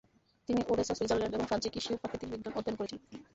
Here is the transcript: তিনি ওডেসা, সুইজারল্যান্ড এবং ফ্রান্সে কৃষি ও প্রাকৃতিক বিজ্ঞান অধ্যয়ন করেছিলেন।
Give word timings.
তিনি 0.49 0.61
ওডেসা, 0.69 0.93
সুইজারল্যান্ড 0.95 1.35
এবং 1.35 1.45
ফ্রান্সে 1.47 1.69
কৃষি 1.73 1.89
ও 1.91 2.01
প্রাকৃতিক 2.01 2.27
বিজ্ঞান 2.31 2.53
অধ্যয়ন 2.57 2.77
করেছিলেন। 2.77 3.01